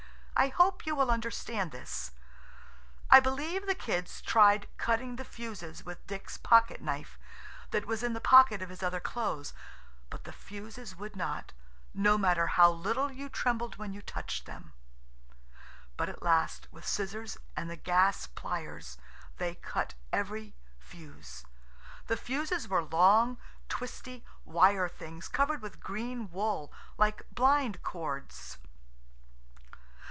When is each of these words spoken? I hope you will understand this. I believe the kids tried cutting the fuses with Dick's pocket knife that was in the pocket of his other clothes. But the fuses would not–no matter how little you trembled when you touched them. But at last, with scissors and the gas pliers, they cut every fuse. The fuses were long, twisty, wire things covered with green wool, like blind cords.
I 0.35 0.47
hope 0.47 0.87
you 0.87 0.95
will 0.95 1.11
understand 1.11 1.69
this. 1.71 2.13
I 3.11 3.19
believe 3.19 3.67
the 3.67 3.75
kids 3.75 4.21
tried 4.23 4.65
cutting 4.79 5.17
the 5.17 5.23
fuses 5.23 5.85
with 5.85 6.07
Dick's 6.07 6.35
pocket 6.37 6.81
knife 6.81 7.19
that 7.69 7.85
was 7.85 8.01
in 8.01 8.13
the 8.13 8.19
pocket 8.19 8.59
of 8.63 8.69
his 8.71 8.81
other 8.81 8.99
clothes. 8.99 9.53
But 10.09 10.23
the 10.23 10.33
fuses 10.33 10.95
would 10.95 11.15
not–no 11.15 12.17
matter 12.17 12.47
how 12.47 12.71
little 12.71 13.11
you 13.11 13.29
trembled 13.29 13.75
when 13.75 13.93
you 13.93 14.01
touched 14.01 14.47
them. 14.47 14.73
But 15.95 16.09
at 16.09 16.23
last, 16.23 16.67
with 16.71 16.87
scissors 16.87 17.37
and 17.55 17.69
the 17.69 17.75
gas 17.75 18.25
pliers, 18.25 18.97
they 19.37 19.53
cut 19.53 19.93
every 20.11 20.55
fuse. 20.79 21.45
The 22.07 22.17
fuses 22.17 22.67
were 22.67 22.81
long, 22.81 23.37
twisty, 23.69 24.25
wire 24.43 24.89
things 24.89 25.27
covered 25.27 25.61
with 25.61 25.79
green 25.79 26.31
wool, 26.31 26.73
like 26.97 27.29
blind 27.35 27.83
cords. 27.83 28.57